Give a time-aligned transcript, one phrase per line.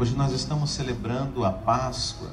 [0.00, 2.30] Hoje nós estamos celebrando a Páscoa.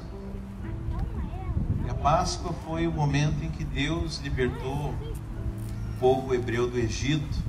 [1.84, 7.42] E a Páscoa foi o momento em que Deus libertou o povo hebreu do Egito.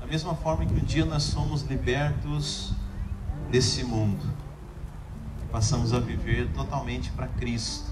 [0.00, 2.72] Da mesma forma que um dia nós somos libertos
[3.50, 4.24] desse mundo.
[5.52, 7.90] Passamos a viver totalmente para Cristo.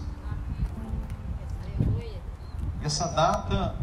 [2.83, 3.77] Essa data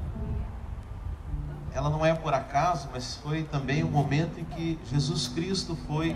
[1.71, 6.15] ela não é por acaso, mas foi também o momento em que Jesus Cristo foi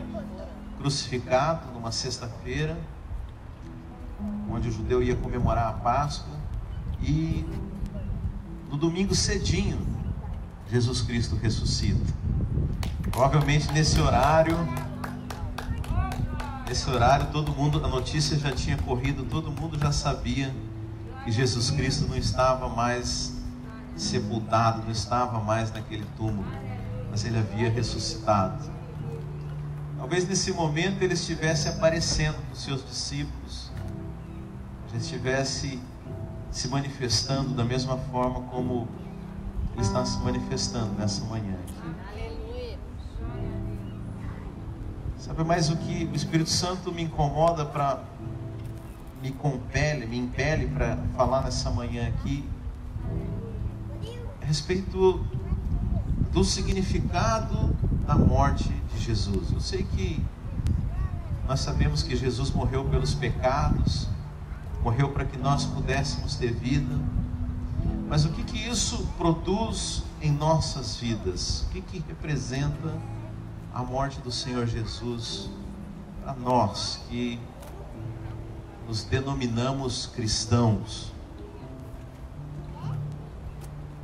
[0.77, 2.77] crucificado numa sexta-feira,
[4.49, 6.35] onde o judeu ia comemorar a Páscoa,
[7.01, 7.45] e
[8.69, 9.85] no domingo cedinho,
[10.69, 12.13] Jesus Cristo ressuscita.
[13.11, 14.57] Provavelmente nesse horário,
[16.67, 20.53] nesse horário todo mundo, a notícia já tinha corrido, todo mundo já sabia
[21.23, 23.35] que Jesus Cristo não estava mais
[23.95, 26.47] sepultado, não estava mais naquele túmulo,
[27.09, 28.76] mas ele havia ressuscitado.
[29.97, 33.71] Talvez nesse momento ele estivesse aparecendo para os seus discípulos,
[34.91, 35.79] já estivesse
[36.51, 38.87] se manifestando da mesma forma como
[39.73, 41.55] ele está se manifestando nessa manhã.
[45.17, 48.03] Sabe mais o que o Espírito Santo me incomoda para
[49.21, 52.47] me compele, me impele para falar nessa manhã aqui
[54.41, 55.25] a respeito
[56.31, 57.75] do significado
[58.07, 59.51] da morte de Jesus.
[59.51, 60.23] Eu sei que
[61.45, 64.07] nós sabemos que Jesus morreu pelos pecados,
[64.81, 66.97] morreu para que nós pudéssemos ter vida.
[68.07, 71.63] Mas o que que isso produz em nossas vidas?
[71.63, 72.97] O que que representa
[73.73, 75.49] a morte do Senhor Jesus
[76.23, 77.37] para nós que
[78.87, 81.11] nos denominamos cristãos?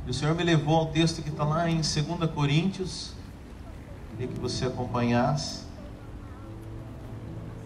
[0.06, 3.13] E o Senhor me levou ao texto que está lá em 2 Coríntios,
[4.16, 5.64] Queria que você acompanhasse.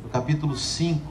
[0.03, 1.07] No capítulo 5,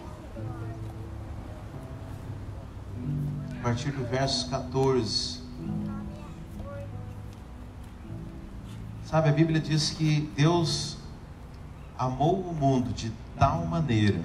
[3.51, 5.41] a partir do verso 14.
[9.05, 10.97] Sabe, a Bíblia diz que Deus
[11.95, 14.21] amou o mundo de tal maneira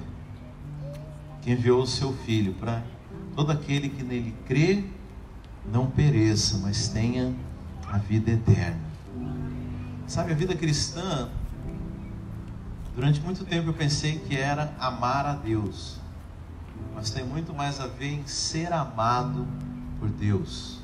[1.42, 2.82] que enviou o seu Filho para
[3.36, 4.82] todo aquele que nele crê
[5.70, 7.34] não pereça, mas tenha
[7.86, 8.91] a vida eterna.
[10.12, 11.30] Sabe, a vida cristã,
[12.94, 15.98] durante muito tempo eu pensei que era amar a Deus,
[16.94, 19.48] mas tem muito mais a ver em ser amado
[19.98, 20.82] por Deus,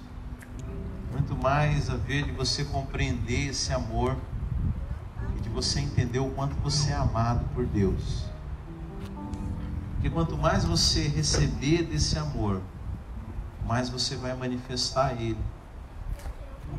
[1.13, 4.17] muito mais a ver de você compreender esse amor
[5.37, 8.25] e de você entender o quanto você é amado por Deus.
[9.97, 12.63] Porque quanto mais você receber desse amor,
[13.67, 15.37] mais você vai manifestar ele.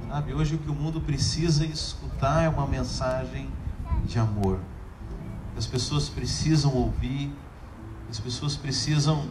[0.08, 3.50] Sabe, hoje o que o mundo precisa escutar é uma mensagem
[4.06, 4.60] de amor.
[5.56, 7.32] As pessoas precisam ouvir,
[8.10, 9.30] as pessoas precisam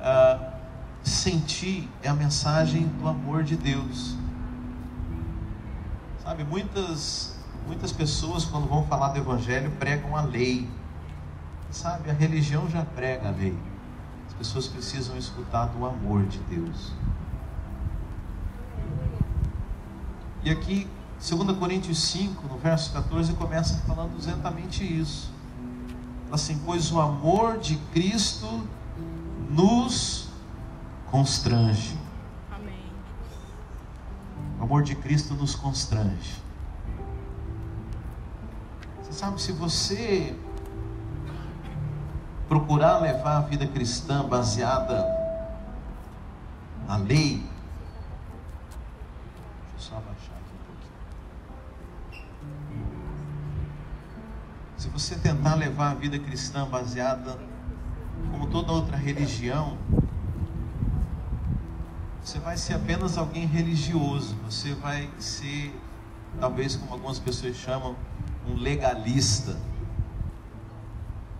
[0.00, 0.54] ah,
[1.02, 4.16] sentir é a mensagem do amor de Deus.
[6.22, 10.68] Sabe, muitas, muitas pessoas, quando vão falar do Evangelho, pregam a lei.
[11.70, 13.56] Sabe, a religião já prega a lei.
[14.28, 16.92] As pessoas precisam escutar do amor de Deus.
[20.44, 20.88] E aqui,
[21.20, 25.30] 2 Coríntios 5, no verso 14, começa falando exatamente isso.
[26.32, 28.66] Assim, pois o amor de Cristo
[29.48, 30.28] nos
[31.10, 31.96] constrange.
[32.50, 32.82] Amém.
[34.58, 36.42] O amor de Cristo nos constrange.
[39.02, 40.34] Você sabe, se você
[42.48, 45.06] procurar levar a vida cristã baseada
[46.88, 47.51] na lei,
[55.42, 57.36] tentar levar a vida cristã baseada
[58.30, 59.76] como toda outra religião,
[62.22, 65.74] você vai ser apenas alguém religioso, você vai ser,
[66.38, 67.96] talvez como algumas pessoas chamam,
[68.46, 69.56] um legalista.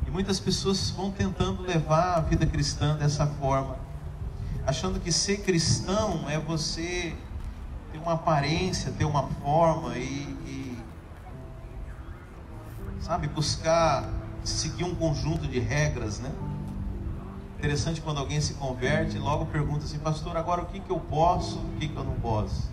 [0.04, 3.76] E muitas pessoas vão tentando levar a vida cristã dessa forma,
[4.66, 7.14] achando que ser cristão é você
[7.92, 10.02] ter uma aparência, ter uma forma e,
[10.44, 10.61] e
[13.02, 14.08] sabe, buscar
[14.44, 16.32] seguir um conjunto de regras, né?
[17.58, 21.58] Interessante quando alguém se converte, logo pergunta assim, pastor, agora o que, que eu posso,
[21.58, 22.70] o que, que eu não posso?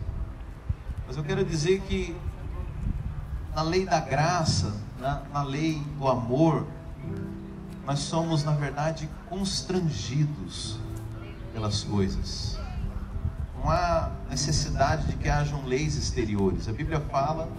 [1.07, 2.15] Mas eu quero dizer que
[3.55, 6.65] na lei da graça, na, na lei do amor,
[7.85, 10.79] nós somos, na verdade, constrangidos
[11.53, 12.57] pelas coisas.
[13.55, 16.67] Não há necessidade de que hajam leis exteriores.
[16.67, 17.49] A Bíblia fala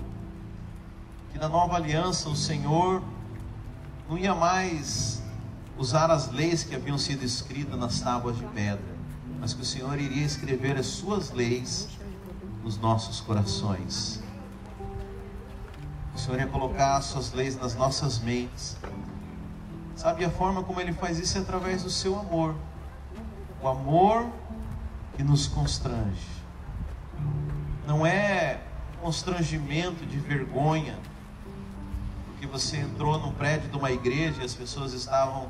[1.32, 3.03] que na nova aliança o Senhor
[4.09, 5.23] não ia mais
[5.79, 8.94] usar as leis que haviam sido escritas nas tábuas de pedra,
[9.38, 11.88] mas que o Senhor iria escrever as suas leis
[12.62, 14.23] nos nossos corações.
[16.15, 18.76] O Senhor ia colocar as suas leis nas nossas mentes.
[19.97, 22.55] Sabe a forma como ele faz isso é através do seu amor.
[23.62, 24.26] O amor
[25.17, 26.26] que nos constrange.
[27.87, 28.61] Não é
[29.00, 30.99] constrangimento de vergonha,
[32.40, 35.48] porque você entrou no prédio de uma igreja e as pessoas estavam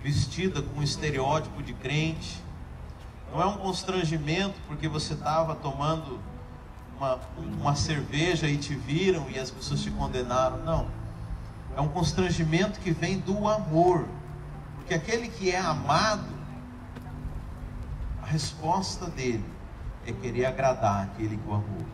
[0.00, 2.40] vestidas com um estereótipo de crente.
[3.32, 6.20] Não é um constrangimento porque você estava tomando
[6.96, 7.18] uma,
[7.60, 10.58] uma cerveja e te viram e as pessoas te condenaram.
[10.58, 10.86] Não.
[11.76, 14.06] É um constrangimento que vem do amor.
[14.76, 16.28] Porque aquele que é amado,
[18.22, 19.44] a resposta dele
[20.06, 21.86] é querer agradar aquele que o amou.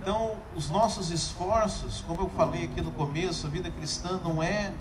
[0.00, 4.72] Então, os nossos esforços, como eu falei aqui no começo, a vida cristã não é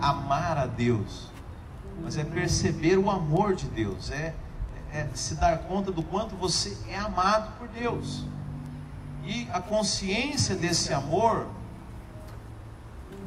[0.00, 1.26] amar a Deus,
[2.00, 4.32] mas é perceber o amor de Deus, é,
[4.92, 8.24] é se dar conta do quanto você é amado por Deus.
[9.24, 11.48] E a consciência desse amor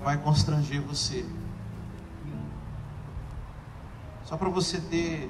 [0.02, 1.26] vai constranger você.
[4.24, 5.30] Só para você ter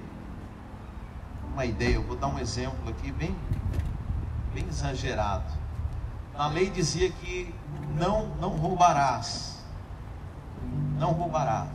[1.52, 3.36] uma ideia, eu vou dar um exemplo aqui bem,
[4.54, 5.61] bem exagerado.
[6.34, 7.54] Na lei dizia que
[7.96, 9.60] não, não roubarás.
[10.98, 11.70] Não roubarás.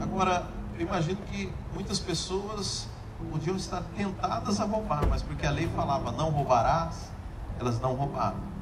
[0.00, 2.88] Agora, eu imagino que muitas pessoas
[3.30, 7.10] podiam estar tentadas a roubar, mas porque a lei falava não roubarás,
[7.58, 8.54] elas não roubaram.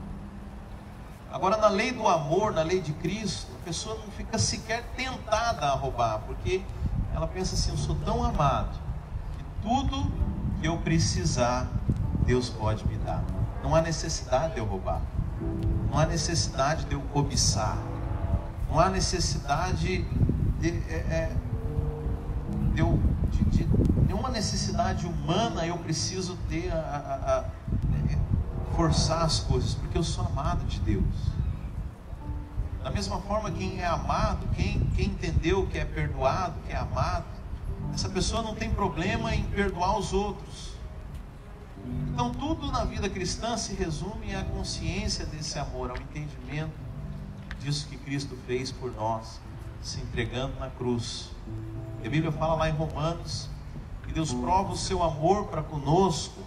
[1.32, 5.67] Agora, na lei do amor, na lei de Cristo, a pessoa não fica sequer tentada
[5.67, 6.62] a roubar, porque
[7.14, 8.79] ela pensa assim: eu sou tão amado
[9.38, 10.12] que tudo
[10.61, 11.67] que eu precisar,
[12.24, 13.22] Deus pode me dar.
[13.62, 15.00] Não há necessidade de eu roubar.
[15.90, 17.76] Não há necessidade de eu cobiçar.
[18.69, 20.04] Não há necessidade
[20.60, 21.36] de, é, é,
[22.74, 22.98] de, eu,
[23.30, 23.69] de, de
[24.06, 27.44] nenhuma necessidade humana eu preciso ter a, a, a,
[28.10, 28.19] é,
[28.74, 31.32] forçar as coisas, porque eu sou amado de Deus.
[32.82, 37.24] Da mesma forma, quem é amado, quem, quem entendeu que é perdoado, que é amado,
[37.94, 40.71] essa pessoa não tem problema em perdoar os outros.
[42.12, 46.74] Então, tudo na vida cristã se resume à consciência desse amor, ao entendimento
[47.58, 49.40] disso que Cristo fez por nós,
[49.80, 51.30] se entregando na cruz.
[52.04, 53.48] a Bíblia fala lá em Romanos
[54.04, 56.38] que Deus prova o seu amor para conosco,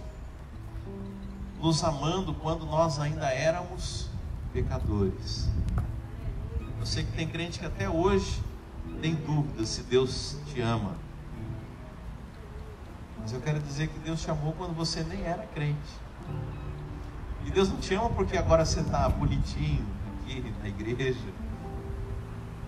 [1.60, 4.08] nos amando quando nós ainda éramos
[4.52, 5.48] pecadores.
[6.78, 8.40] Eu sei que tem crente que até hoje
[9.02, 10.94] tem dúvida se Deus te ama.
[13.26, 16.00] Mas eu quero dizer que Deus te amou quando você nem era crente.
[17.44, 19.84] E Deus não te ama porque agora você está bonitinho
[20.22, 21.18] aqui na igreja.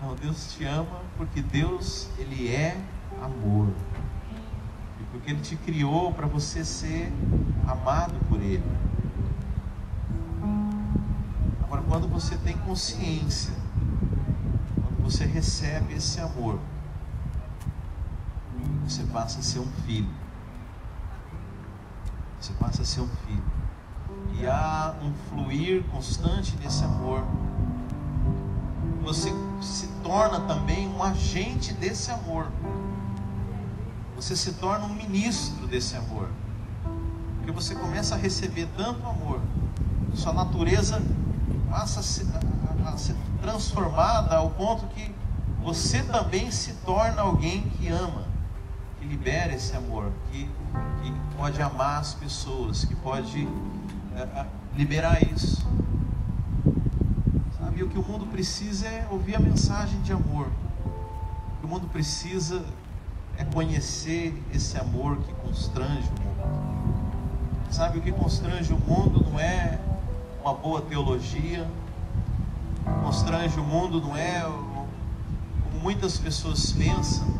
[0.01, 2.77] Não, Deus te ama porque Deus, Ele é
[3.23, 3.69] amor.
[4.99, 7.09] E porque Ele te criou para você ser
[7.65, 8.61] amado por Ele.
[11.63, 13.53] Agora, quando você tem consciência,
[14.75, 16.59] quando você recebe esse amor,
[18.83, 20.18] você passa a ser um filho.
[22.39, 23.43] Você passa a ser um filho.
[24.39, 27.23] E há um fluir constante nesse amor.
[29.03, 32.47] Você se torna também um agente desse amor.
[34.15, 36.29] Você se torna um ministro desse amor.
[37.37, 39.41] Porque você começa a receber tanto amor,
[40.13, 41.01] sua natureza
[41.69, 42.27] passa a ser,
[42.85, 45.13] a, a ser transformada ao ponto que
[45.61, 48.23] você também se torna alguém que ama,
[48.99, 50.49] que libera esse amor, que
[51.39, 53.47] pode amar as pessoas, que pode
[54.13, 55.65] é, liberar isso.
[57.57, 60.47] Sabe, o que o mundo precisa é ouvir a mensagem de amor.
[60.47, 62.65] O que o mundo precisa
[63.37, 67.09] é conhecer esse amor que constrange o mundo.
[67.71, 69.79] Sabe, o que constrange o mundo não é
[70.41, 71.65] uma boa teologia,
[73.01, 77.39] constrange o mundo não é como muitas pessoas pensam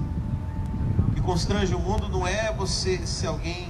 [1.29, 3.68] constrange o mundo não é você ser alguém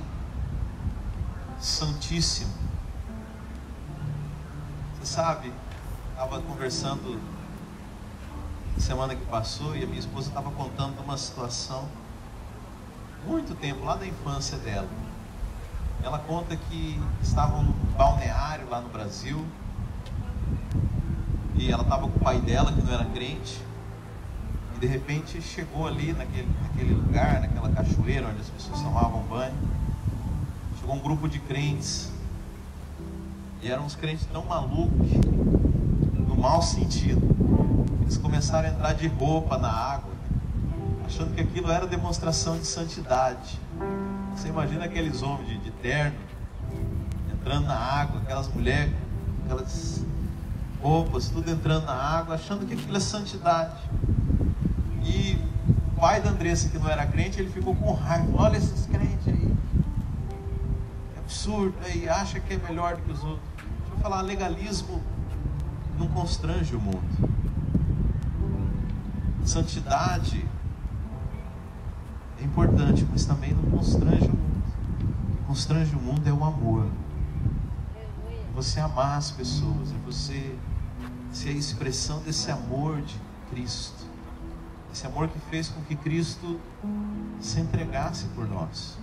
[1.60, 2.51] santíssimo.
[5.00, 5.51] Você sabe,
[6.12, 7.20] estava conversando
[8.78, 11.88] semana que passou e a minha esposa estava contando uma situação
[13.25, 14.88] muito tempo lá da infância dela.
[16.01, 19.46] Ela conta que estavam num balneário lá no Brasil
[21.56, 23.70] e ela estava com o pai dela que não era crente
[24.80, 29.54] de repente chegou ali naquele, naquele lugar, naquela cachoeira onde as pessoas tomavam banho,
[30.89, 32.10] chegou um grupo de crentes.
[33.62, 35.08] E eram uns crentes tão malucos
[36.39, 37.22] mau sentido.
[38.01, 40.13] Eles começaram a entrar de roupa na água,
[41.05, 43.60] achando que aquilo era demonstração de santidade.
[44.34, 46.15] Você imagina aqueles homens de, de terno
[47.31, 48.93] entrando na água, aquelas mulheres,
[49.43, 50.05] aquelas
[50.81, 53.84] roupas, tudo entrando na água, achando que aquilo é santidade.
[55.03, 55.38] E
[55.89, 58.29] o pai da Andressa, que não era crente, ele ficou com raiva.
[58.34, 59.38] Olha esses crentes aí.
[61.50, 63.50] Absurdo, aí acha que é melhor do que os outros.
[63.58, 65.01] Deixa eu falar, legalismo
[65.98, 67.01] não constrange o mundo.
[69.44, 70.46] Santidade
[72.39, 74.63] é importante, mas também não constrange o mundo.
[75.27, 76.86] O que constrange o mundo é o amor.
[77.96, 80.56] É você amar as pessoas, é você
[81.32, 84.06] ser a expressão desse amor de Cristo.
[84.94, 86.60] Esse amor que fez com que Cristo
[87.41, 89.00] se entregasse por nós.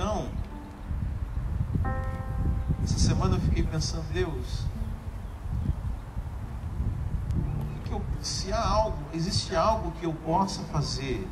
[0.00, 0.28] Então,
[2.82, 4.64] essa semana eu fiquei pensando, Deus,
[7.84, 11.28] que eu, se há algo, existe algo que eu possa fazer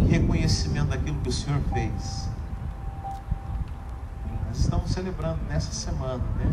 [0.00, 2.28] em reconhecimento daquilo que o Senhor fez.
[4.48, 6.50] Nós estamos celebrando nessa semana, né?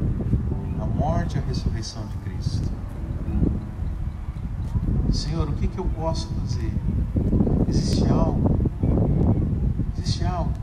[0.79, 2.71] A morte e a ressurreição de Cristo.
[5.11, 6.71] Senhor, o que, que eu posso fazer?
[7.67, 8.58] Existe algo?
[10.29, 10.53] Algo?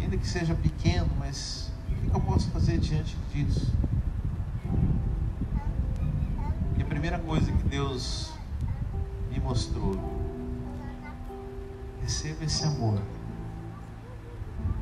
[0.00, 3.72] Ainda que seja pequeno, mas o que eu posso fazer diante disso?
[6.76, 8.32] E a primeira coisa que Deus
[9.30, 9.94] me mostrou:
[12.02, 13.00] receba esse amor.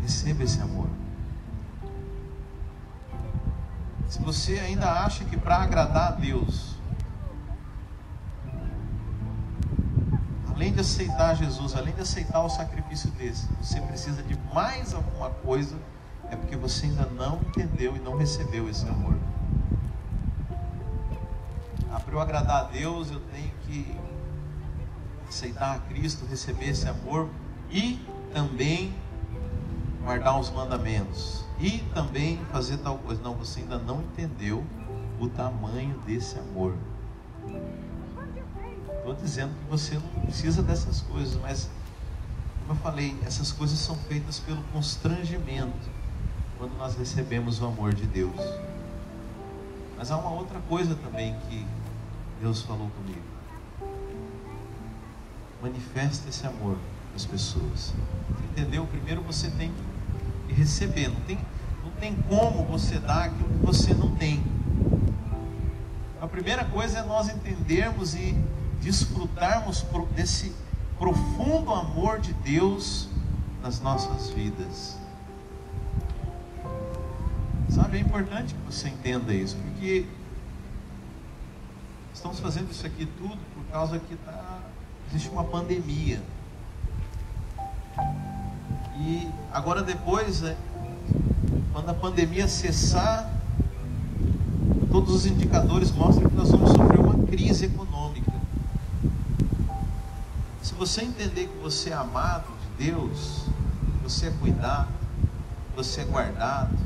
[0.03, 0.89] Receba esse amor.
[4.09, 6.76] Se você ainda acha que para agradar a Deus,
[10.77, 15.75] de aceitar Jesus, além de aceitar o sacrifício desse, você precisa de mais alguma coisa,
[16.31, 19.17] é porque você ainda não entendeu e não recebeu esse amor.
[21.91, 23.97] Ah, para eu agradar a Deus, eu tenho que
[25.27, 27.31] aceitar a Cristo, receber esse amor
[27.71, 27.99] e
[28.35, 28.95] também
[30.05, 33.23] guardar os mandamentos e também fazer tal coisa.
[33.23, 34.63] Não, você ainda não entendeu
[35.19, 36.75] o tamanho desse amor
[39.07, 41.71] estou dizendo que você não precisa dessas coisas, mas,
[42.61, 45.89] como eu falei, essas coisas são feitas pelo constrangimento
[46.59, 48.35] quando nós recebemos o amor de Deus.
[49.97, 51.65] Mas há uma outra coisa também que
[52.41, 53.23] Deus falou comigo.
[55.63, 56.77] Manifesta esse amor
[57.15, 57.95] às pessoas.
[58.51, 58.87] Entendeu?
[58.87, 59.73] Primeiro você tem
[60.49, 61.09] que receber.
[61.09, 61.39] Não tem,
[61.85, 64.43] não tem como você dar aquilo que você não tem.
[66.21, 68.37] A primeira coisa é nós entendermos e
[68.87, 70.53] desfrutarmos desse
[70.97, 73.09] profundo amor de Deus
[73.61, 74.97] nas nossas vidas.
[77.69, 80.07] Sabe, é importante que você entenda isso, porque
[82.15, 84.61] estamos fazendo isso aqui tudo por causa que tá,
[85.09, 86.23] existe uma pandemia.
[89.01, 90.57] E agora depois, né,
[91.73, 93.29] quando a pandemia cessar,
[94.93, 98.36] todos os indicadores mostram que nós vamos sofrer uma crise econômica
[100.75, 102.47] você entender que você é amado
[102.79, 103.45] de Deus,
[104.03, 104.89] você é cuidado,
[105.75, 106.77] você é guardado,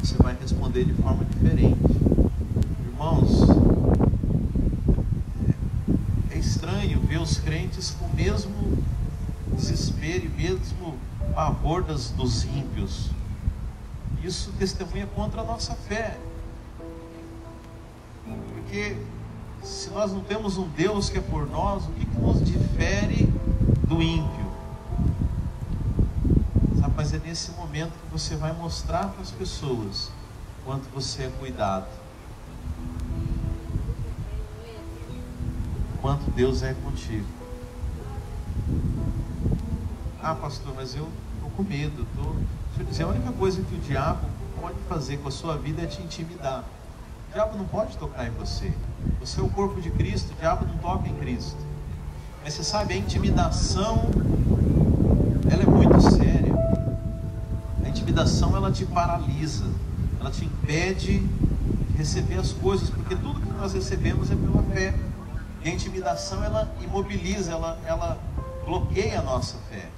[0.00, 1.78] você vai responder de forma diferente.
[2.86, 3.48] Irmãos,
[6.30, 8.78] é estranho ver os crentes com o mesmo
[9.54, 10.98] desespero e mesmo
[11.34, 13.10] pavor dos ímpios.
[14.22, 16.18] Isso testemunha contra a nossa fé.
[18.24, 18.96] Porque
[19.62, 23.26] se nós não temos um Deus que é por nós, o que, que nos difere
[23.88, 24.42] do ímpio?
[27.02, 30.12] Mas é nesse momento que você vai mostrar para as pessoas
[30.64, 31.88] quanto você é cuidado.
[36.00, 37.26] Quanto Deus é contigo.
[40.22, 42.06] Ah, pastor, mas eu estou com medo.
[42.14, 42.22] Tô...
[42.22, 44.28] Deixa eu dizer, a única coisa que o diabo
[44.60, 46.62] pode fazer com a sua vida é te intimidar.
[47.30, 48.72] O diabo não pode tocar em você.
[49.20, 51.56] Você é o corpo de Cristo, o diabo não toca em Cristo.
[52.42, 54.10] Mas você sabe, a intimidação,
[55.48, 56.52] ela é muito séria.
[57.84, 59.64] A intimidação, ela te paralisa.
[60.18, 64.94] Ela te impede de receber as coisas, porque tudo que nós recebemos é pela fé.
[65.64, 68.18] E a intimidação, ela imobiliza, ela, ela
[68.64, 69.88] bloqueia a nossa fé.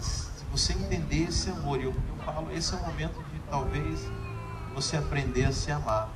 [0.00, 1.94] Se você entender esse amor, e eu
[2.26, 4.00] falo, esse é o momento de talvez
[4.74, 6.08] você aprender a se amar.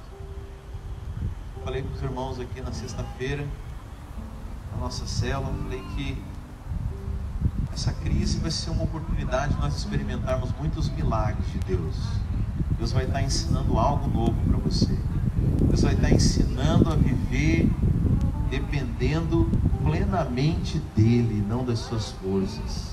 [1.64, 3.46] Falei com os irmãos aqui na sexta-feira,
[4.72, 6.22] na nossa cela, falei que
[8.04, 11.96] crise vai ser uma oportunidade de nós experimentarmos muitos milagres de Deus.
[12.78, 14.96] Deus vai estar ensinando algo novo para você.
[15.68, 17.70] Deus vai estar ensinando a viver
[18.50, 19.50] dependendo
[19.82, 22.92] plenamente dele, não das suas forças.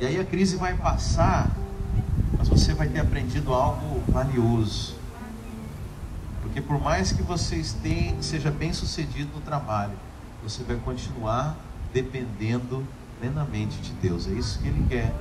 [0.00, 1.50] E aí a crise vai passar,
[2.40, 4.96] mas você vai ter aprendido algo valioso.
[6.40, 9.92] Porque por mais que você esteja, seja bem sucedido no trabalho,
[10.42, 11.54] você vai continuar
[11.92, 12.82] dependendo
[13.18, 14.26] plenamente de Deus.
[14.26, 15.12] É isso que Ele quer.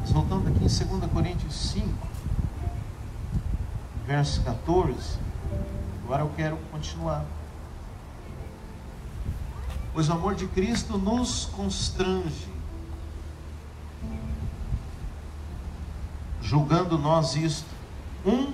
[0.00, 1.88] Mas voltando aqui em 2 Coríntios 5,
[4.06, 5.18] verso 14,
[6.04, 7.24] agora eu quero continuar.
[9.92, 12.51] Pois o amor de Cristo nos constrange,
[16.52, 17.66] julgando nós isto:
[18.26, 18.52] um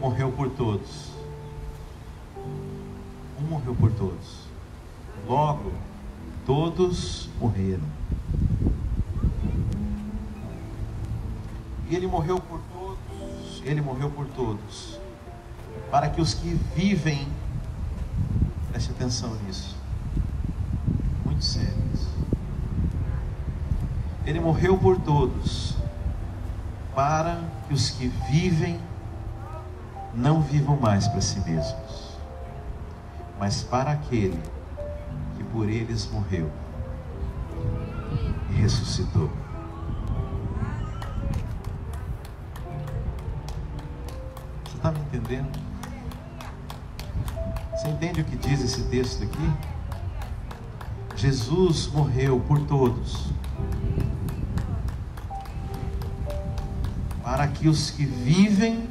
[0.00, 1.10] morreu por todos,
[3.38, 4.46] um morreu por todos,
[5.28, 5.70] logo
[6.46, 7.84] todos morreram.
[11.90, 14.98] E ele morreu por todos, ele morreu por todos,
[15.90, 17.28] para que os que vivem,
[18.70, 19.76] preste atenção nisso,
[21.26, 22.08] muito sérios.
[24.24, 25.76] Ele morreu por todos,
[26.94, 28.80] para que os que vivem
[30.14, 32.18] não vivam mais para si mesmos,
[33.38, 34.40] mas para aquele
[35.36, 36.50] que por eles morreu
[38.50, 39.30] e ressuscitou.
[44.64, 45.58] Você está me entendendo?
[47.72, 49.52] Você entende o que diz esse texto aqui?
[51.16, 53.30] Jesus morreu por todos
[57.30, 58.88] para que os que vivem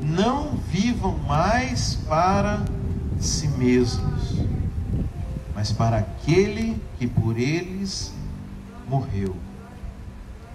[0.00, 2.64] não vivam mais para
[3.20, 4.32] si mesmos,
[5.54, 8.14] mas para aquele que por eles
[8.88, 9.36] morreu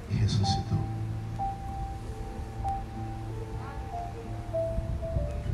[0.10, 0.80] e ressuscitou.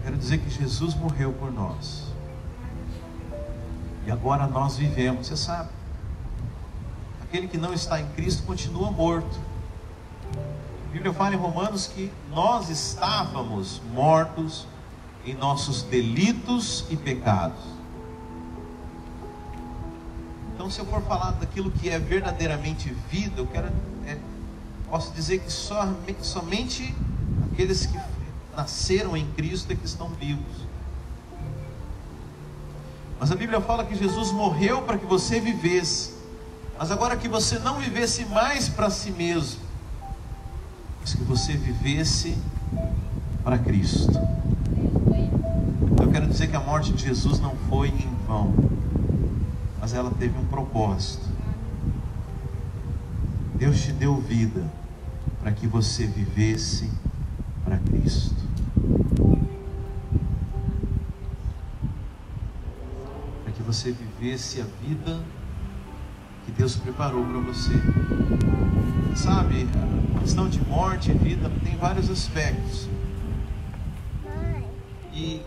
[0.04, 2.14] Quero dizer que Jesus morreu por nós.
[4.08, 5.70] E agora nós vivemos, você sabe.
[7.24, 9.38] Aquele que não está em Cristo continua morto
[10.96, 14.66] Bíblia fala em Romanos que nós estávamos mortos
[15.26, 17.60] em nossos delitos e pecados.
[20.54, 23.68] Então, se eu for falar daquilo que é verdadeiramente vida, eu quero,
[24.06, 24.18] é,
[24.90, 26.96] posso dizer que somente, somente
[27.52, 28.00] aqueles que
[28.56, 30.66] nasceram em Cristo é que estão vivos.
[33.20, 36.14] Mas a Bíblia fala que Jesus morreu para que você vivesse,
[36.80, 39.65] mas agora que você não vivesse mais para si mesmo,
[41.06, 42.36] mas que você vivesse
[43.44, 44.20] para Cristo.
[46.02, 48.56] Eu quero dizer que a morte de Jesus não foi em vão,
[49.80, 51.30] mas ela teve um propósito.
[53.54, 54.66] Deus te deu vida
[55.44, 56.90] para que você vivesse
[57.64, 58.44] para Cristo.
[63.44, 65.22] Para que você vivesse a vida
[66.48, 67.74] que Deus preparou para você.
[69.16, 69.68] Sabe,
[70.16, 72.88] a questão de morte e vida tem vários aspectos.
[75.14, 75.42] E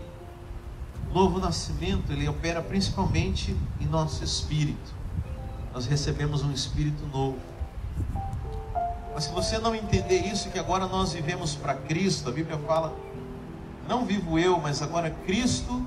[1.09, 4.93] o novo nascimento, ele opera principalmente em nosso espírito.
[5.73, 7.37] Nós recebemos um espírito novo.
[9.13, 12.93] Mas se você não entender isso, que agora nós vivemos para Cristo, a Bíblia fala,
[13.87, 15.85] não vivo eu, mas agora Cristo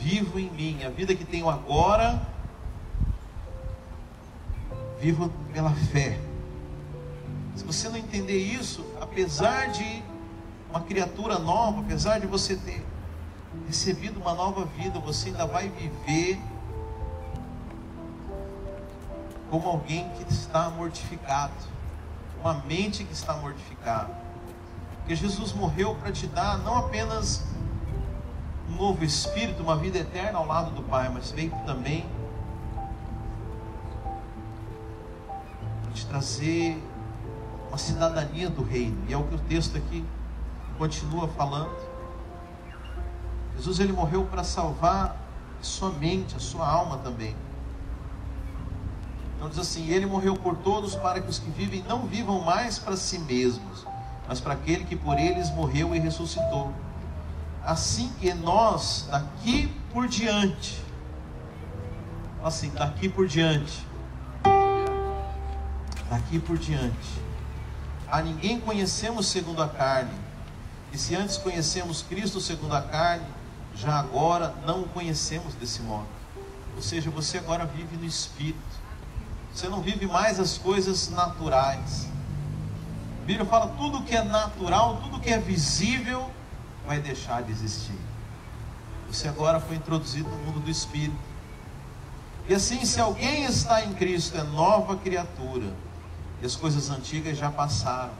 [0.00, 0.84] vivo em mim.
[0.84, 2.20] A vida que tenho agora
[5.00, 6.25] vivo pela fé.
[7.56, 10.02] Se você não entender isso, apesar de
[10.70, 12.84] uma criatura nova, apesar de você ter
[13.66, 16.38] recebido uma nova vida, você ainda vai viver
[19.50, 21.54] como alguém que está mortificado,
[22.40, 24.14] uma mente que está mortificada.
[24.98, 27.42] Porque Jesus morreu para te dar não apenas
[28.68, 32.04] um novo espírito, uma vida eterna ao lado do Pai, mas veio também
[35.94, 36.82] te trazer
[37.76, 38.96] uma cidadania do reino.
[39.06, 40.02] E é o que o texto aqui
[40.78, 41.76] continua falando.
[43.54, 45.14] Jesus ele morreu para salvar
[45.60, 47.36] a sua mente, a sua alma também.
[49.36, 52.78] Então diz assim: Ele morreu por todos para que os que vivem não vivam mais
[52.78, 53.86] para si mesmos,
[54.26, 56.72] mas para aquele que por eles morreu e ressuscitou.
[57.62, 60.82] Assim que nós daqui por diante,
[62.42, 63.86] assim, daqui por diante,
[66.08, 67.25] daqui por diante.
[68.10, 70.12] A ninguém conhecemos segundo a carne.
[70.92, 73.26] E se antes conhecemos Cristo segundo a carne,
[73.74, 76.06] já agora não o conhecemos desse modo.
[76.76, 78.58] Ou seja, você agora vive no Espírito.
[79.52, 82.06] Você não vive mais as coisas naturais.
[83.22, 86.30] A Bíblia fala: tudo que é natural, tudo que é visível,
[86.86, 87.98] vai deixar de existir.
[89.10, 91.16] Você agora foi introduzido no mundo do Espírito.
[92.48, 95.72] E assim, se alguém está em Cristo, é nova criatura.
[96.42, 98.12] E as coisas antigas já passaram.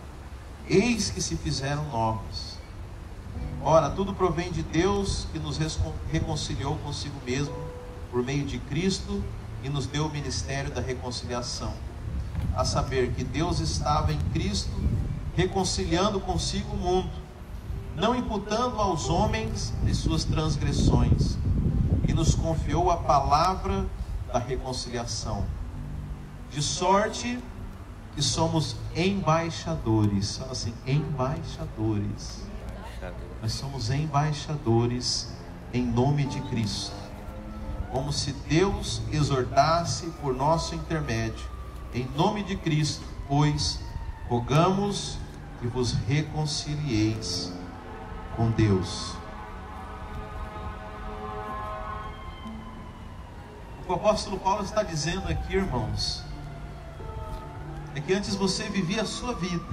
[0.68, 2.56] Eis que se fizeram novas.
[3.62, 5.58] Ora, tudo provém de Deus que nos
[6.10, 7.54] reconciliou consigo mesmo
[8.10, 9.22] por meio de Cristo
[9.62, 11.72] e nos deu o ministério da reconciliação.
[12.54, 14.70] A saber que Deus estava em Cristo
[15.36, 17.10] reconciliando consigo o mundo,
[17.94, 21.36] não imputando aos homens as suas transgressões,
[22.08, 23.84] e nos confiou a palavra
[24.32, 25.44] da reconciliação.
[26.50, 27.38] De sorte
[28.16, 30.38] que somos embaixadores.
[30.38, 32.46] Fala assim, embaixadores.
[33.42, 35.30] Nós somos embaixadores
[35.72, 36.96] em nome de Cristo.
[37.92, 41.46] Como se Deus exortasse por nosso intermédio.
[41.92, 43.78] Em nome de Cristo, pois
[44.28, 45.18] rogamos
[45.60, 47.52] que vos reconcilieis
[48.34, 49.14] com Deus.
[53.86, 56.24] O apóstolo Paulo está dizendo aqui, irmãos,
[57.96, 59.64] é que antes você vivia a sua vida,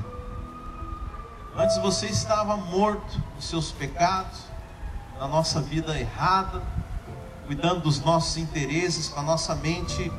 [1.58, 4.40] antes você estava morto nos seus pecados,
[5.20, 6.64] na nossa vida errada,
[7.46, 10.10] cuidando dos nossos interesses, com a nossa mente,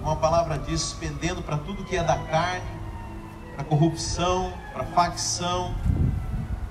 [0.00, 2.70] como a palavra diz, pendendo para tudo que é da carne,
[3.54, 5.74] para corrupção, para facção,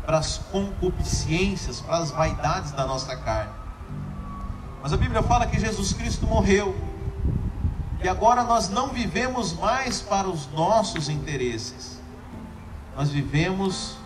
[0.06, 3.52] para as concupiscências, para as vaidades da nossa carne.
[4.84, 6.76] Mas a Bíblia fala que Jesus Cristo morreu.
[8.06, 12.00] E agora nós não vivemos mais para os nossos interesses.
[12.96, 13.98] Nós vivemos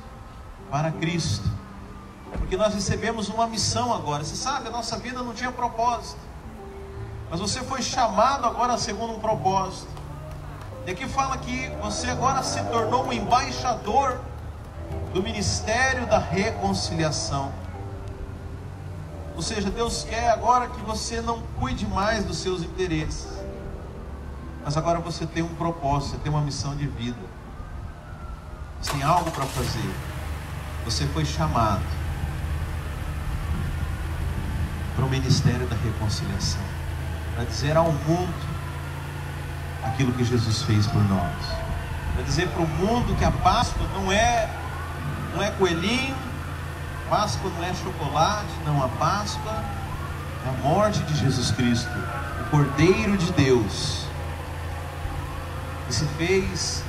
[0.72, 1.44] para Cristo.
[2.32, 4.24] Porque nós recebemos uma missão agora.
[4.24, 6.22] Você sabe, a nossa vida não tinha propósito.
[7.30, 9.92] Mas você foi chamado agora segundo um propósito.
[10.88, 14.22] E aqui fala que você agora se tornou um embaixador
[15.14, 17.52] do ministério da reconciliação.
[19.36, 23.39] Ou seja, Deus quer agora que você não cuide mais dos seus interesses,
[24.64, 27.18] mas agora você tem um propósito, você tem uma missão de vida,
[28.82, 29.94] você tem algo para fazer.
[30.86, 31.84] Você foi chamado
[34.96, 36.62] para o ministério da reconciliação,
[37.36, 38.50] para dizer ao mundo
[39.84, 41.46] aquilo que Jesus fez por nós,
[42.14, 44.50] para dizer para o mundo que a Páscoa não é
[45.34, 46.16] não é coelhinho,
[47.10, 49.64] Páscoa não é chocolate, não, a Páscoa
[50.46, 51.90] é a morte de Jesus Cristo,
[52.42, 54.06] o Cordeiro de Deus,
[55.90, 56.84] que se fez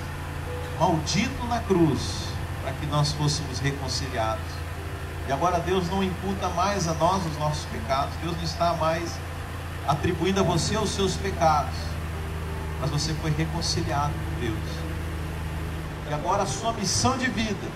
[0.79, 2.27] maldito na cruz,
[2.63, 4.45] para que nós fôssemos reconciliados.
[5.27, 9.19] E agora Deus não imputa mais a nós os nossos pecados, Deus não está mais
[9.89, 11.75] atribuindo a você os seus pecados,
[12.79, 14.69] mas você foi reconciliado com Deus.
[16.11, 17.69] E agora a sua missão de vida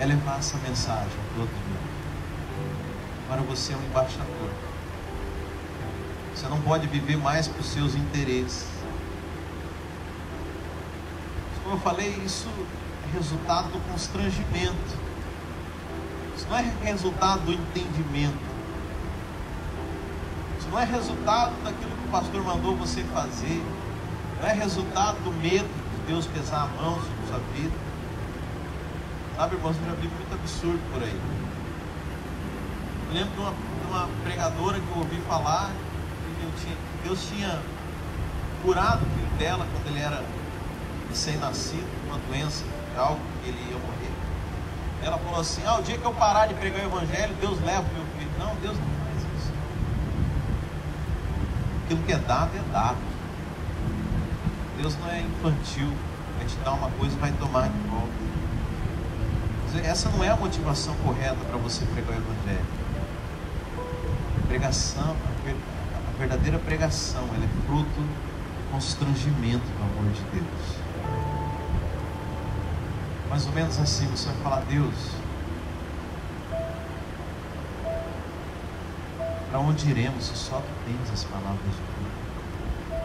[0.00, 1.92] é levar essa mensagem a todo mundo.
[3.26, 4.50] Agora você é um embaixador.
[6.34, 8.71] Você não pode viver mais para os seus interesses.
[11.72, 12.50] Como eu falei, isso
[13.08, 14.98] é resultado do constrangimento.
[16.36, 18.44] Isso não é resultado do entendimento.
[20.58, 23.64] Isso não é resultado daquilo que o pastor mandou você fazer.
[24.38, 27.74] Não é resultado do medo de Deus pesar a mão sobre sua vida.
[29.38, 31.20] Sabe, irmãos, eu já vi muito absurdo por aí.
[33.08, 35.70] Eu lembro de uma, de uma pregadora que eu ouvi falar
[36.60, 37.62] que Deus tinha
[38.62, 40.22] curado o filho dela quando ele era
[41.12, 42.64] recém-nascido, uma doença,
[42.96, 44.12] algo que ele ia morrer.
[45.02, 47.82] Ela falou assim: Ah, o dia que eu parar de pregar o Evangelho, Deus leva
[47.82, 48.30] o meu filho.
[48.38, 49.52] Não, Deus não faz isso.
[51.84, 53.12] Aquilo que é dado é dado.
[54.80, 55.92] Deus não é infantil,
[56.38, 58.32] vai te dar uma coisa e vai tomar de volta
[59.80, 62.66] essa não é a motivação correta para você pregar o Evangelho.
[64.42, 70.91] A pregação, a verdadeira pregação, ela é fruto do constrangimento do amor de Deus.
[73.32, 74.94] Mais ou menos assim, você vai falar, Deus,
[79.48, 83.00] para onde iremos se só tu tens as palavras de Deus?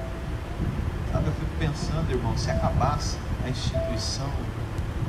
[1.13, 4.29] Sabe, eu fico pensando, irmão, se acabasse a instituição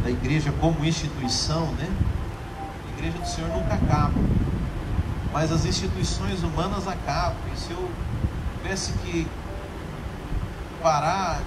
[0.04, 1.90] da igreja como instituição, né?
[2.86, 4.14] A igreja do Senhor nunca acaba.
[5.32, 7.42] Mas as instituições humanas acabam.
[7.52, 7.90] E se eu
[8.62, 9.26] tivesse que
[10.80, 11.42] parar,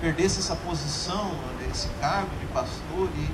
[0.00, 1.32] perdesse essa posição,
[1.70, 3.28] esse cargo de pastor, e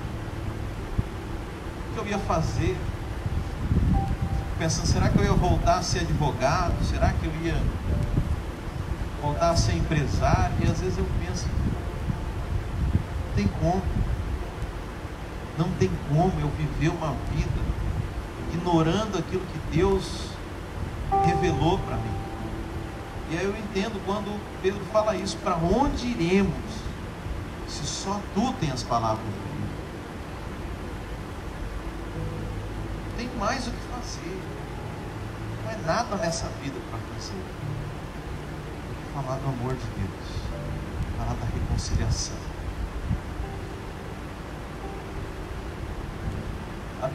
[1.90, 2.76] o que eu ia fazer?
[4.58, 6.82] pensando, será que eu ia voltar a ser advogado?
[6.84, 7.60] Será que eu ia
[9.22, 10.54] voltar a ser empresário?
[10.60, 11.46] E às vezes eu penso,
[13.26, 13.82] não tem como.
[15.58, 17.66] Não tem como eu viver uma vida
[18.52, 20.30] ignorando aquilo que Deus
[21.24, 22.25] revelou para mim.
[23.30, 26.54] E aí eu entendo quando Pedro fala isso, para onde iremos
[27.68, 29.46] se só tu tens as palavras
[33.16, 34.40] tem mais o que fazer.
[35.64, 37.42] Não é nada nessa vida para fazer.
[39.14, 40.42] Falar do amor de Deus.
[41.16, 42.36] Falar da reconciliação.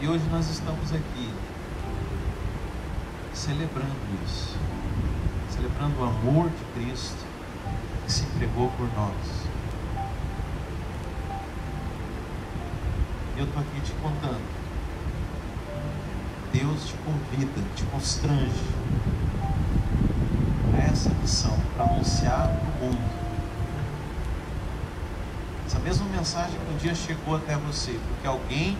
[0.01, 1.33] E hoje nós estamos aqui
[3.33, 3.95] celebrando
[4.25, 4.57] isso,
[5.51, 7.25] celebrando o amor de Cristo
[8.05, 9.41] que se entregou por nós.
[13.37, 14.61] Eu estou aqui te contando.
[16.53, 18.63] Deus te convida, te constrange
[20.69, 23.21] para essa missão, para anunciar o mundo.
[25.65, 28.77] Essa mesma mensagem que um dia chegou até você, porque alguém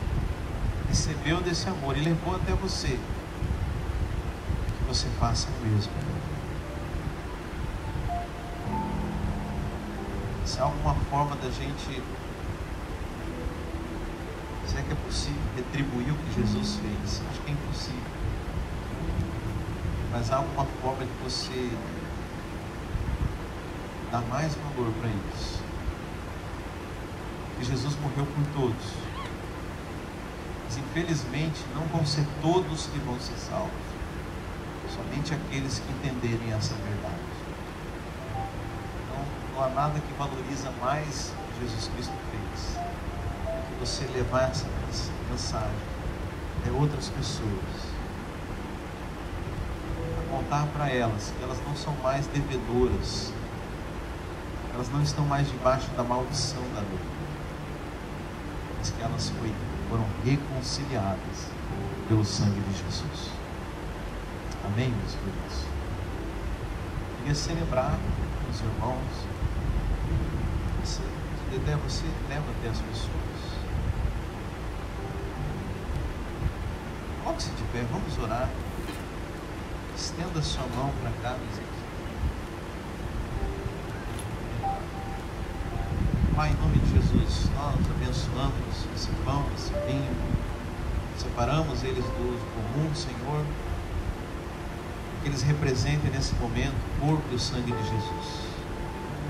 [0.90, 3.00] recebeu desse amor e levou até você
[4.92, 5.92] você faça o mesmo.
[10.60, 12.02] Há alguma forma da gente,
[14.68, 18.12] se é que é possível retribuir o que Jesus fez, acho que é impossível.
[20.12, 21.72] Mas há alguma forma de você
[24.12, 25.64] dar mais valor para isso.
[27.58, 28.86] Que Jesus morreu por todos.
[30.66, 33.72] Mas infelizmente não vão ser todos que vão ser salvos.
[34.94, 37.11] Somente aqueles que entenderem essa verdade.
[39.62, 42.78] Há nada que valoriza mais o que Jesus Cristo fez
[43.46, 44.66] do que você levar essa
[45.30, 45.70] mensagem
[46.60, 47.92] até outras pessoas.
[50.18, 53.32] A contar para elas que elas não são mais devedoras,
[54.74, 57.00] elas não estão mais debaixo da maldição da lei,
[58.80, 59.54] mas que elas foi,
[59.90, 61.52] foram reconciliadas
[62.08, 63.30] pelo sangue de Jesus.
[64.66, 65.66] Amém, meus queridos?
[67.20, 68.00] Queria celebrar
[68.50, 69.42] os irmãos.
[70.84, 71.02] Você,
[71.84, 73.12] você leva até as pessoas.
[77.24, 78.50] Coloque-se de pé, vamos orar.
[79.96, 81.38] Estenda sua mão para cá,
[86.36, 90.16] Pai, em nome de Jesus, nós abençoamos esse pão, esse vinho,
[91.18, 93.46] separamos eles do uso comum, Senhor
[95.22, 98.51] que eles representem nesse momento o corpo e o sangue de Jesus.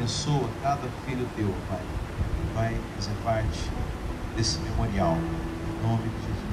[0.02, 3.70] Abençoa cada filho teu, Pai, que vai fazer parte
[4.36, 5.14] desse memorial.
[5.14, 6.51] Em nome de Jesus.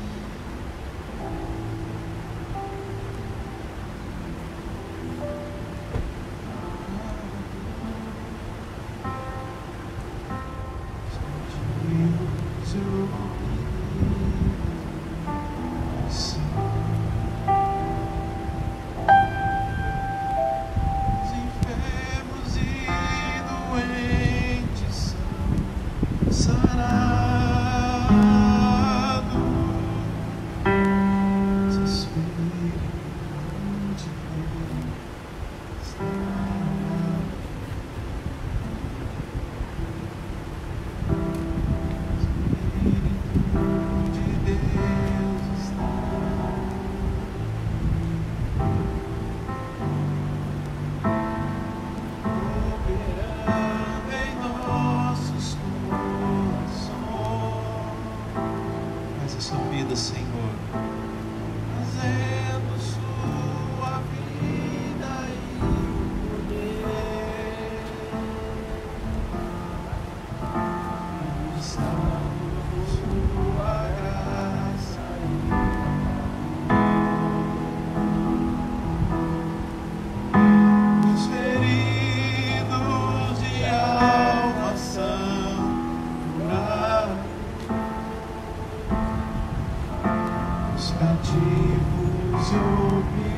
[91.01, 92.59] Espírito
[93.15, 93.38] de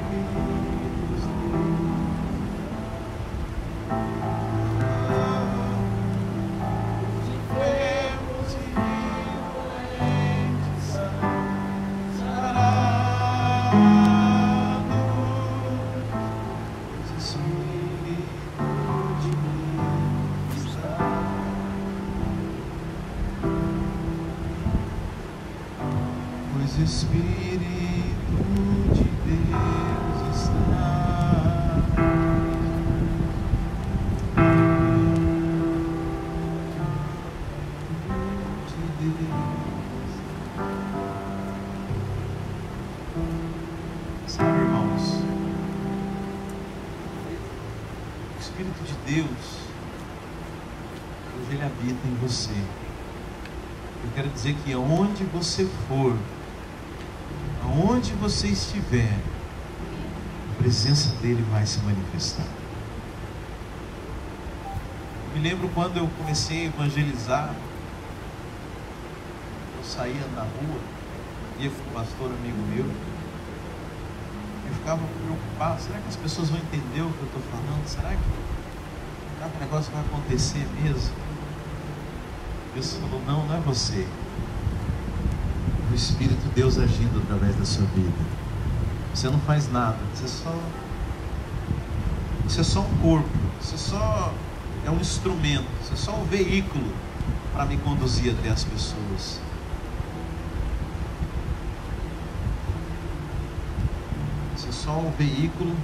[54.51, 56.17] dizer que aonde você for,
[57.63, 59.19] aonde você estiver,
[60.51, 62.47] a presença dele vai se manifestar.
[65.29, 67.55] Eu me lembro quando eu comecei a evangelizar,
[69.79, 70.81] eu saía na rua,
[71.59, 72.87] ia com um pastor amigo meu,
[74.67, 77.87] eu ficava preocupado, será que as pessoas vão entender o que eu estou falando?
[77.87, 81.15] Será que, o negócio vai acontecer mesmo?
[82.75, 84.07] Deus falou, não, não é você.
[85.91, 88.13] O Espírito de Deus agindo através da sua vida.
[89.13, 90.55] Você não faz nada, você só.
[92.45, 93.29] Você é só um corpo,
[93.61, 94.33] você só
[94.85, 96.93] é um instrumento, você é só um veículo
[97.53, 99.41] para me conduzir até as pessoas.
[104.57, 105.75] Você é só um veículo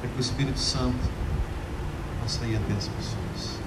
[0.00, 0.98] para que o Espírito Santo
[2.22, 3.59] possa ir até as pessoas.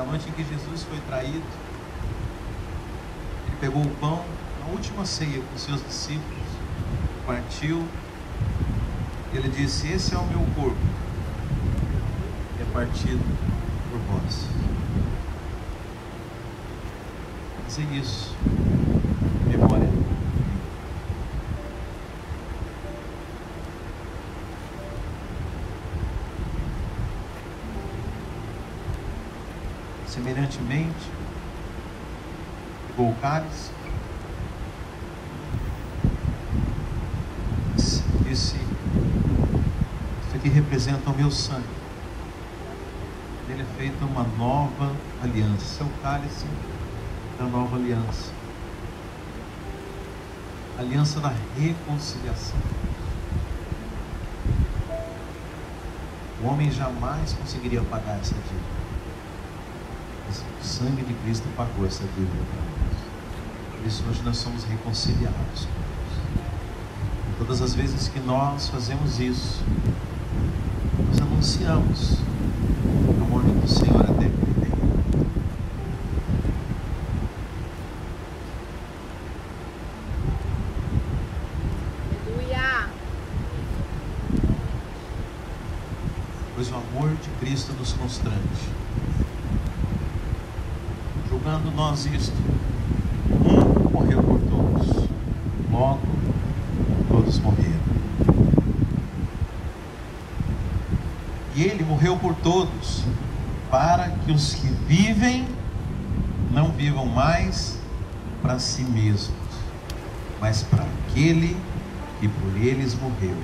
[0.00, 1.44] Na noite em que Jesus foi traído,
[3.46, 4.24] ele pegou o pão,
[4.58, 6.48] na última ceia com seus discípulos,
[7.26, 7.86] partiu,
[9.30, 10.80] e ele disse: Esse é o meu corpo,
[12.58, 13.22] é partido
[13.90, 14.46] por vós.
[17.64, 18.34] Fazer isso,
[30.20, 31.10] semelhantemente,
[32.88, 33.70] pegou o cálice,
[38.28, 38.56] disse,
[40.26, 41.80] isso aqui representa o meu sangue.
[43.48, 45.78] Ele é feita uma nova aliança.
[45.78, 46.46] Seu cálice
[47.38, 48.30] da nova aliança.
[50.78, 52.60] Aliança da reconciliação.
[56.42, 58.79] O homem jamais conseguiria pagar essa dívida.
[60.60, 63.78] O sangue de Cristo pagou essa dívida para nós.
[63.78, 65.66] Por isso hoje nós somos reconciliados.
[67.28, 69.64] E todas as vezes que nós fazemos isso,
[71.08, 72.18] nós anunciamos
[73.08, 75.00] o amor do Senhor até que Ele venha.
[82.26, 82.90] Aleluia.
[86.54, 88.79] Pois o amor de Cristo nos constrange.
[91.50, 92.32] Julgando nós isto,
[93.28, 95.08] um morreu por todos,
[95.68, 96.00] logo
[97.08, 97.80] todos morreram.
[101.56, 103.02] E ele morreu por todos,
[103.68, 105.44] para que os que vivem
[106.52, 107.76] não vivam mais
[108.40, 109.34] para si mesmos,
[110.40, 111.56] mas para aquele
[112.20, 113.36] que por eles morreu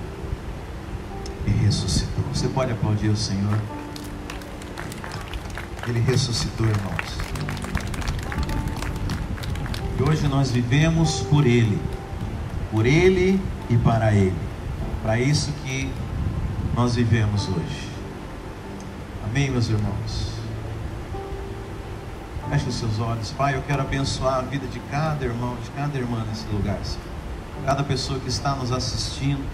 [1.45, 2.25] e ressuscitou.
[2.33, 3.59] Você pode aplaudir o Senhor?
[5.89, 7.56] Ele ressuscitou, irmãos.
[10.09, 11.77] Hoje nós vivemos por Ele,
[12.71, 14.37] por Ele e para Ele.
[15.03, 15.91] Para isso que
[16.77, 17.89] nós vivemos hoje.
[19.25, 20.31] Amém, meus irmãos?
[22.49, 23.33] Feche os seus olhos.
[23.33, 27.03] Pai, eu quero abençoar a vida de cada irmão, de cada irmã nesse lugar, Senhor.
[27.65, 29.45] Cada pessoa que está nos assistindo.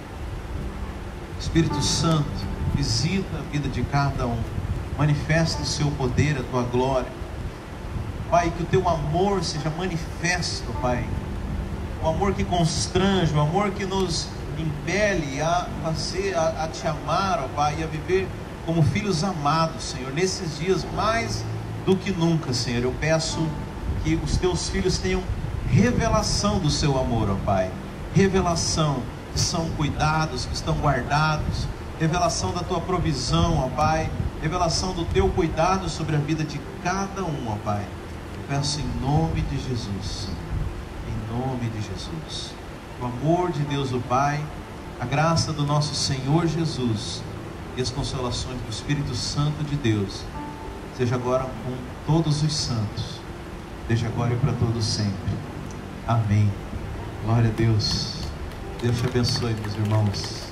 [1.41, 2.29] Espírito Santo,
[2.75, 4.39] visita a vida de cada um.
[4.99, 7.22] Manifesta o seu poder, a tua glória.
[8.33, 11.05] Pai, que o teu amor seja manifesto, Pai.
[12.03, 17.41] O amor que constrange, o amor que nos impele a fazer, a, a te amar,
[17.45, 18.27] ó Pai, e a viver
[18.65, 20.15] como filhos amados, Senhor.
[20.15, 21.45] Nesses dias, mais
[21.85, 23.47] do que nunca, Senhor, eu peço
[24.03, 25.23] que os teus filhos tenham
[25.69, 27.71] revelação do seu amor, ó Pai.
[28.15, 29.03] Revelação
[29.35, 31.69] que são cuidados, que estão guardados.
[32.01, 34.11] Revelação da tua provisão, ó Pai.
[34.41, 37.85] Revelação do teu cuidado sobre a vida de cada um, ó Pai.
[38.49, 40.29] Peço em nome de Jesus.
[41.09, 42.53] Em nome de Jesus.
[43.01, 44.45] O amor de Deus, o Pai,
[45.01, 47.23] a graça do nosso Senhor Jesus
[47.77, 50.23] e as consolações do Espírito Santo de Deus,
[50.97, 51.77] seja agora com
[52.07, 53.21] todos os santos,
[53.89, 55.33] desde agora e para todos sempre.
[56.07, 56.51] Amém.
[57.25, 58.23] Glória a Deus.
[58.81, 60.52] Deus te abençoe, meus irmãos.